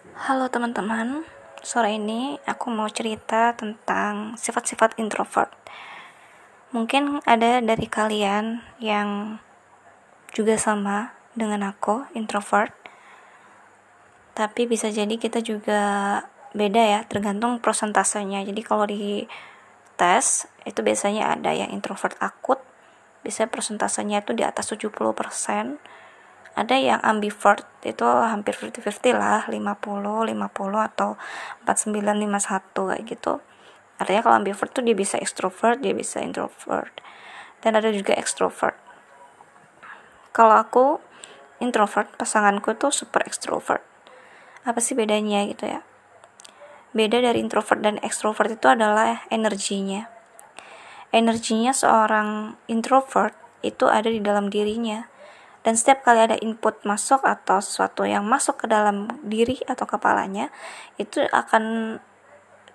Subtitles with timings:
[0.00, 1.28] Halo teman-teman,
[1.60, 5.52] sore ini aku mau cerita tentang sifat-sifat introvert.
[6.72, 9.36] Mungkin ada dari kalian yang
[10.32, 12.72] juga sama dengan aku, introvert.
[14.32, 16.24] Tapi bisa jadi kita juga
[16.56, 18.40] beda ya, tergantung prosentasenya.
[18.48, 19.28] Jadi kalau di
[20.00, 22.56] tes itu biasanya ada yang introvert akut,
[23.20, 24.96] bisa prosentasenya itu di atas 70%
[26.58, 31.16] ada yang ambivert itu hampir 50-50 lah 50 50 atau
[31.64, 33.34] 49 51 kayak gitu.
[34.00, 36.92] Artinya kalau ambivert tuh dia bisa extrovert dia bisa introvert.
[37.60, 38.76] Dan ada juga extrovert.
[40.32, 40.98] Kalau aku
[41.60, 43.84] introvert pasanganku tuh super extrovert.
[44.64, 45.80] Apa sih bedanya gitu ya?
[46.90, 50.10] Beda dari introvert dan extrovert itu adalah energinya.
[51.14, 55.06] Energinya seorang introvert itu ada di dalam dirinya
[55.60, 60.48] dan setiap kali ada input masuk atau sesuatu yang masuk ke dalam diri atau kepalanya
[60.96, 61.96] itu akan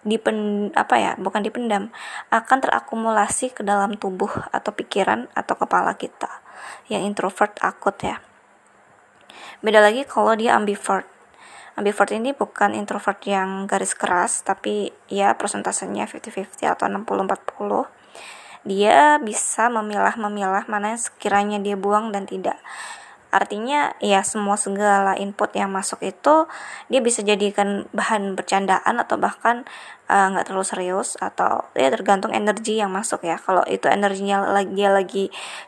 [0.05, 1.89] dipen apa ya bukan dipendam
[2.29, 6.29] akan terakumulasi ke dalam tubuh atau pikiran atau kepala kita.
[6.85, 8.21] Yang introvert akut ya.
[9.65, 11.09] Beda lagi kalau dia ambivert.
[11.75, 17.89] Ambivert ini bukan introvert yang garis keras tapi ya persentasenya 50-50 atau 60-40
[18.65, 22.57] dia bisa memilah-memilah mana yang sekiranya dia buang dan tidak.
[23.35, 26.47] Artinya ya semua segala input yang masuk itu
[26.87, 29.67] dia bisa jadikan bahan bercandaan atau bahkan
[30.07, 33.35] eh, nggak uh, terlalu serius atau ya tergantung energi yang masuk ya.
[33.35, 35.25] Kalau itu energinya lagi dia lagi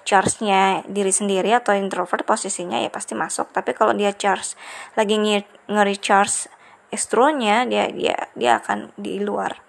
[0.08, 3.52] charge-nya diri sendiri atau introvert posisinya ya pasti masuk.
[3.52, 4.56] Tapi kalau dia charge
[4.96, 5.20] lagi
[5.68, 6.48] nge-recharge
[6.88, 9.60] estronya dia dia dia akan di luar.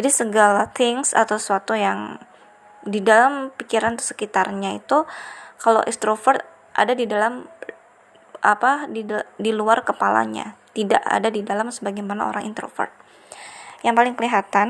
[0.00, 2.18] Jadi segala things atau sesuatu yang
[2.84, 5.08] di dalam pikiran sekitarnya itu
[5.58, 6.44] kalau extrovert
[6.76, 7.48] ada di dalam
[8.44, 9.08] apa di
[9.40, 12.90] di luar kepalanya tidak ada di dalam sebagaimana orang introvert.
[13.86, 14.68] Yang paling kelihatan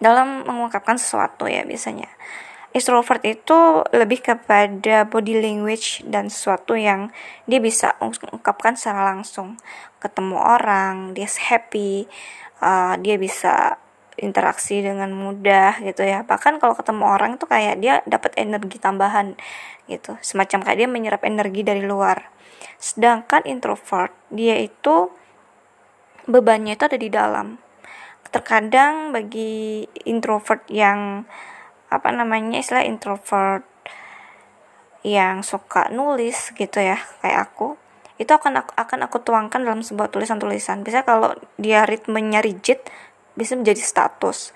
[0.00, 2.08] dalam mengungkapkan sesuatu ya biasanya.
[2.74, 7.14] Extrovert itu lebih kepada body language dan sesuatu yang
[7.46, 9.54] dia bisa ungkapkan secara langsung.
[10.02, 12.10] Ketemu orang dia happy
[12.58, 13.78] uh, dia bisa
[14.20, 16.22] interaksi dengan mudah gitu ya.
[16.22, 19.34] Bahkan kalau ketemu orang itu kayak dia dapat energi tambahan
[19.90, 20.14] gitu.
[20.22, 22.30] Semacam kayak dia menyerap energi dari luar.
[22.78, 25.10] Sedangkan introvert dia itu
[26.30, 27.58] bebannya itu ada di dalam.
[28.30, 31.26] Terkadang bagi introvert yang
[31.90, 33.62] apa namanya istilah introvert
[35.04, 37.76] yang suka nulis gitu ya kayak aku
[38.14, 40.86] itu akan aku, akan aku tuangkan dalam sebuah tulisan-tulisan.
[40.86, 42.78] Bisa kalau dia ritmenya rigid
[43.34, 44.54] bisa menjadi status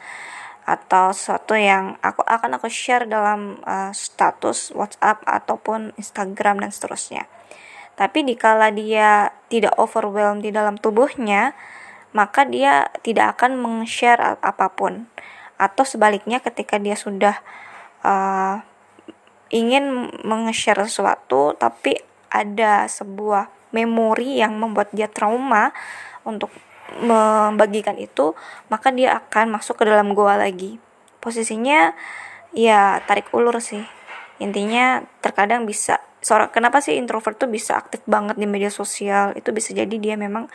[0.69, 7.25] atau sesuatu yang aku akan aku share dalam uh, status WhatsApp ataupun Instagram dan seterusnya.
[7.97, 11.57] Tapi dikala dia tidak overwhelmed di dalam tubuhnya,
[12.13, 15.09] maka dia tidak akan meng-share apa pun.
[15.57, 17.41] Atau sebaliknya ketika dia sudah
[18.05, 18.61] uh,
[19.49, 21.97] ingin meng-share sesuatu tapi
[22.29, 25.73] ada sebuah memori yang membuat dia trauma
[26.29, 26.53] untuk
[26.99, 28.35] membagikan itu
[28.69, 30.83] maka dia akan masuk ke dalam goa lagi.
[31.19, 31.95] Posisinya
[32.53, 33.83] ya tarik ulur sih.
[34.39, 39.35] Intinya terkadang bisa seorang kenapa sih introvert tuh bisa aktif banget di media sosial?
[39.35, 40.51] Itu bisa jadi dia memang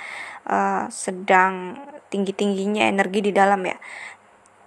[0.47, 3.75] uh, sedang tinggi tingginya energi di dalam ya.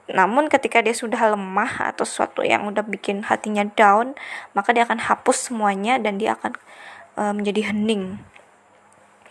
[0.07, 4.15] Namun ketika dia sudah lemah atau sesuatu yang udah bikin hatinya down
[4.55, 6.55] maka dia akan hapus semuanya dan dia akan
[7.19, 8.23] uh, menjadi hening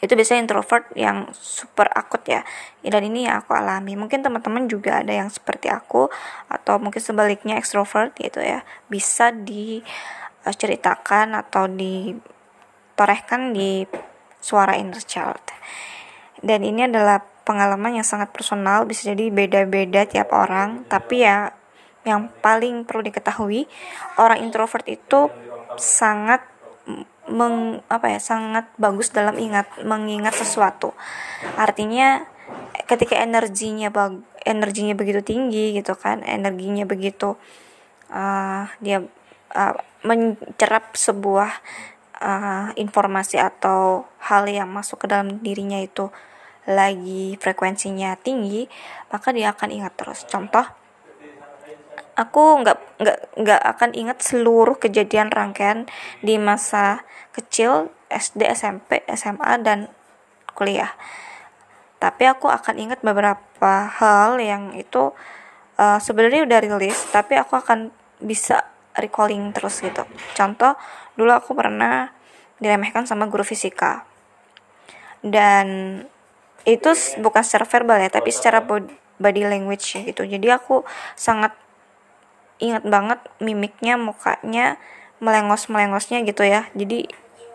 [0.03, 2.43] itu biasanya introvert yang super akut ya.
[2.83, 3.95] Dan ini yang aku alami.
[3.95, 6.09] Mungkin teman-teman juga ada yang seperti aku
[6.51, 8.63] atau mungkin sebaliknya extrovert gitu ya.
[8.91, 13.87] Bisa diceritakan atau ditorehkan di
[14.43, 15.39] suara inner child.
[16.43, 20.83] Dan ini adalah pengalaman yang sangat personal bisa jadi beda-beda tiap orang.
[20.85, 21.53] Tapi ya
[22.05, 23.65] yang paling perlu diketahui
[24.21, 25.25] orang introvert itu
[25.75, 26.39] sangat
[27.25, 30.93] meng apa ya sangat bagus dalam ingat mengingat sesuatu.
[31.57, 32.25] Artinya
[32.85, 37.33] ketika energinya bag, energinya begitu tinggi gitu kan energinya begitu
[38.13, 39.01] uh, dia
[39.57, 39.73] uh,
[40.05, 41.49] mencerap sebuah
[42.21, 46.13] uh, informasi atau hal yang masuk ke dalam dirinya itu
[46.65, 48.69] lagi frekuensinya tinggi
[49.09, 50.21] maka dia akan ingat terus.
[50.29, 50.65] Contoh
[52.15, 55.83] aku nggak nggak nggak akan ingat seluruh kejadian rangkaian
[56.23, 57.03] di masa
[57.35, 59.91] kecil SD SMP SMA dan
[60.55, 60.95] kuliah.
[61.99, 65.11] Tapi aku akan ingat beberapa hal yang itu
[65.75, 67.91] uh, sebenarnya udah rilis tapi aku akan
[68.23, 68.63] bisa
[68.95, 70.07] recalling terus gitu.
[70.31, 70.79] Contoh
[71.19, 72.15] dulu aku pernah
[72.63, 74.07] diremehkan sama guru fisika.
[75.19, 75.99] Dan
[76.63, 76.89] itu
[77.19, 78.63] bukan secara verbal ya tapi secara
[79.19, 80.23] body language gitu.
[80.23, 80.87] Jadi aku
[81.19, 81.51] sangat
[82.59, 84.79] ingat banget mimiknya mukanya
[85.19, 86.67] melengos melengosnya gitu ya.
[86.75, 87.07] Jadi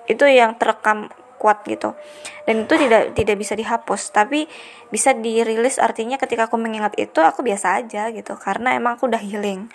[0.09, 1.09] itu yang terekam
[1.41, 1.97] kuat gitu.
[2.45, 4.45] Dan itu tidak tidak bisa dihapus tapi
[4.93, 5.81] bisa dirilis.
[5.81, 9.73] Artinya ketika aku mengingat itu aku biasa aja gitu karena emang aku udah healing.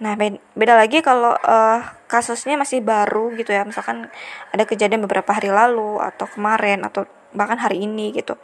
[0.00, 0.16] Nah
[0.56, 3.64] beda lagi kalau uh, kasusnya masih baru gitu ya.
[3.64, 4.12] Misalkan
[4.52, 8.36] ada kejadian beberapa hari lalu atau kemarin atau bahkan hari ini gitu.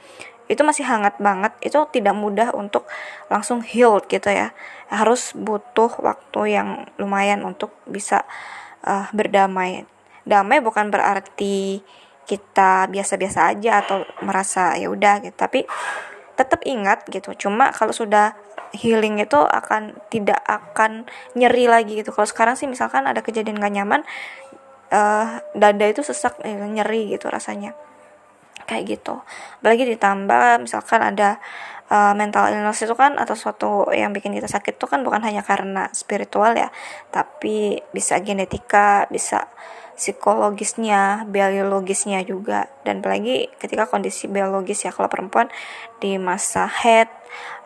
[0.46, 2.86] Itu masih hangat banget itu tidak mudah untuk
[3.26, 4.54] langsung healed gitu ya.
[4.90, 8.22] Harus butuh waktu yang lumayan untuk bisa
[8.86, 9.86] uh, berdamai.
[10.26, 11.82] Damai bukan berarti
[12.26, 15.62] kita biasa-biasa aja atau merasa ya udah gitu tapi
[16.34, 17.34] tetap ingat gitu.
[17.46, 18.34] Cuma kalau sudah
[18.74, 21.06] healing itu akan tidak akan
[21.38, 22.10] nyeri lagi gitu.
[22.10, 24.02] Kalau sekarang sih misalkan ada kejadian gak nyaman
[24.90, 27.74] uh, dada itu sesak eh, nyeri gitu rasanya
[28.66, 29.22] kayak gitu
[29.62, 31.38] apalagi ditambah misalkan ada
[31.88, 35.46] uh, mental illness itu kan atau suatu yang bikin kita sakit itu kan bukan hanya
[35.46, 36.68] karena spiritual ya
[37.14, 39.46] tapi bisa genetika bisa
[39.96, 45.48] psikologisnya, biologisnya juga dan apalagi ketika kondisi biologis ya kalau perempuan
[45.98, 47.08] di masa head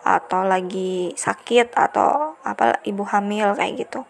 [0.01, 4.07] atau lagi sakit atau apa ibu hamil kayak gitu.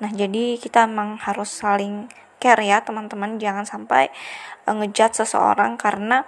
[0.00, 2.08] Nah, jadi kita emang harus saling
[2.40, 3.36] care ya teman-teman.
[3.36, 4.08] Jangan sampai
[4.64, 6.24] uh, ngejudge seseorang karena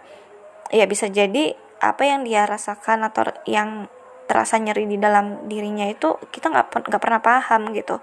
[0.68, 3.90] ya bisa jadi apa yang dia rasakan atau yang
[4.28, 7.98] terasa nyeri di dalam dirinya itu kita nggak nggak pernah paham gitu.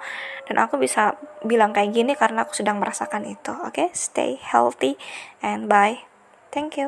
[0.49, 1.15] Dan aku bisa
[1.45, 3.53] bilang kayak gini karena aku sedang merasakan itu.
[3.65, 3.87] Oke okay?
[3.93, 4.97] stay healthy
[5.45, 6.01] and bye.
[6.49, 6.87] Thank you